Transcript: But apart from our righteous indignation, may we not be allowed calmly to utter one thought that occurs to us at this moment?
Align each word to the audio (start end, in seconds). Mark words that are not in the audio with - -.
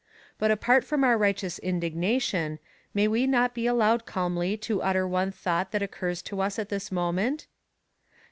But 0.39 0.49
apart 0.49 0.83
from 0.83 1.03
our 1.03 1.15
righteous 1.15 1.59
indignation, 1.59 2.57
may 2.91 3.07
we 3.07 3.27
not 3.27 3.53
be 3.53 3.67
allowed 3.67 4.07
calmly 4.07 4.57
to 4.57 4.81
utter 4.81 5.07
one 5.07 5.31
thought 5.31 5.71
that 5.73 5.83
occurs 5.83 6.23
to 6.23 6.41
us 6.41 6.57
at 6.57 6.69
this 6.69 6.91
moment? 6.91 7.45